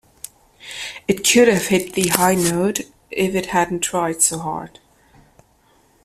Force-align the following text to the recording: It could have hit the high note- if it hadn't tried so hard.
It 1.07 1.17
could 1.23 1.47
have 1.47 1.67
hit 1.67 1.93
the 1.93 2.07
high 2.07 2.33
note- 2.33 2.79
if 3.11 3.35
it 3.35 3.45
hadn't 3.51 3.81
tried 3.81 4.23
so 4.23 4.39
hard. 4.39 4.79